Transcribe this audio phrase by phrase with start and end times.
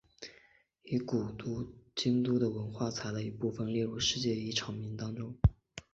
[0.81, 1.63] 以古都
[1.95, 5.37] 京都的文化财的一部份列入世界遗产名单中。